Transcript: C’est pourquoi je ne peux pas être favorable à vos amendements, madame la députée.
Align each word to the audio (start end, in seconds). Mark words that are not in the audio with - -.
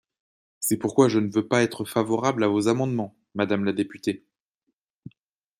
C’est 0.59 0.77
pourquoi 0.77 1.09
je 1.09 1.19
ne 1.19 1.29
peux 1.29 1.47
pas 1.47 1.61
être 1.61 1.85
favorable 1.85 2.43
à 2.43 2.47
vos 2.47 2.67
amendements, 2.67 3.15
madame 3.35 3.65
la 3.65 3.71
députée. 3.71 4.25